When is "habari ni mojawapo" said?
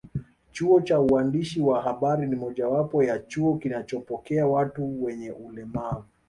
1.83-3.03